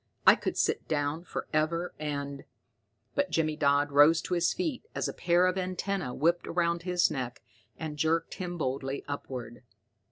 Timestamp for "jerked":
7.99-8.33